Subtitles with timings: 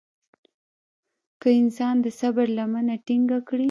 [1.41, 3.59] که انسان د صبر لمنه ټينګه کړي.